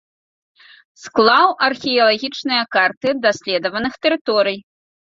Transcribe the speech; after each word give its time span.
Склаў 1.03 1.47
археалагічныя 1.69 2.63
карты 2.79 3.09
даследаваных 3.29 3.93
тэрыторый. 4.07 4.57